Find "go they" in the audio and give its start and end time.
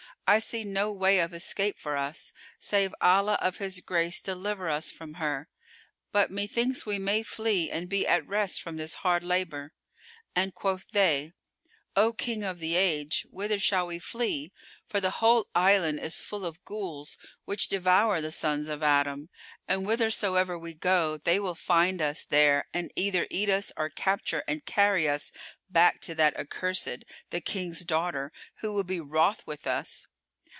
20.73-21.41